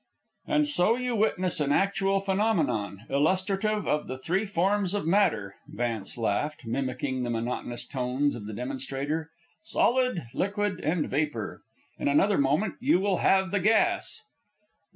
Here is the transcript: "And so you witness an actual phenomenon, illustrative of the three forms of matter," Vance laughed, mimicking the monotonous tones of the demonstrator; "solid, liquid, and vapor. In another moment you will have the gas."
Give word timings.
"And 0.47 0.67
so 0.67 0.95
you 0.95 1.15
witness 1.15 1.59
an 1.59 1.71
actual 1.71 2.21
phenomenon, 2.21 3.05
illustrative 3.07 3.87
of 3.87 4.07
the 4.07 4.17
three 4.17 4.47
forms 4.47 4.95
of 4.95 5.05
matter," 5.05 5.53
Vance 5.67 6.17
laughed, 6.17 6.65
mimicking 6.65 7.21
the 7.21 7.29
monotonous 7.29 7.85
tones 7.85 8.33
of 8.33 8.47
the 8.47 8.53
demonstrator; 8.53 9.29
"solid, 9.63 10.23
liquid, 10.33 10.79
and 10.79 11.07
vapor. 11.07 11.61
In 11.99 12.07
another 12.07 12.39
moment 12.39 12.77
you 12.79 12.99
will 12.99 13.17
have 13.17 13.51
the 13.51 13.59
gas." 13.59 14.23